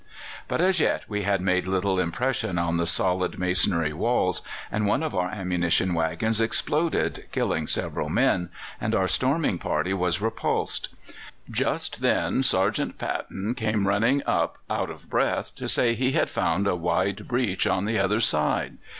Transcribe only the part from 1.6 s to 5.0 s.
little impression on the solid masonry walls, and